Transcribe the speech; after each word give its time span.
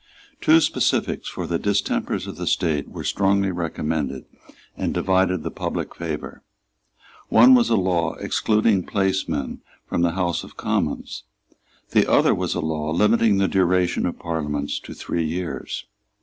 Two 0.41 0.59
specifics 0.59 1.29
for 1.29 1.45
the 1.45 1.59
distempers 1.59 2.25
of 2.25 2.35
the 2.35 2.47
State 2.47 2.89
were 2.89 3.03
strongly 3.03 3.51
recommended, 3.51 4.25
and 4.75 4.95
divided 4.95 5.43
the 5.43 5.51
public 5.51 5.93
favour. 5.93 6.41
One 7.29 7.53
was 7.53 7.69
a 7.69 7.75
law 7.75 8.15
excluding 8.15 8.83
placemen 8.83 9.59
from 9.87 10.01
the 10.01 10.13
House 10.13 10.43
of 10.43 10.57
Commons. 10.57 11.21
The 11.91 12.09
other 12.09 12.33
was 12.33 12.55
a 12.55 12.61
law 12.61 12.89
limiting 12.89 13.37
the 13.37 13.47
duration 13.47 14.07
of 14.07 14.17
Parliaments 14.17 14.79
to 14.79 14.95
three 14.95 15.23
years. 15.23 15.85